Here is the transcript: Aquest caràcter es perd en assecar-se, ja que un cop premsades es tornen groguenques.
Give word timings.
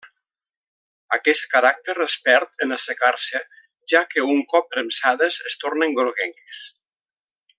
Aquest 1.17 1.43
caràcter 1.51 1.95
es 2.05 2.15
perd 2.29 2.63
en 2.67 2.77
assecar-se, 2.77 3.43
ja 3.95 4.03
que 4.15 4.25
un 4.31 4.43
cop 4.55 4.73
premsades 4.77 5.41
es 5.51 5.59
tornen 5.65 5.97
groguenques. 6.01 6.67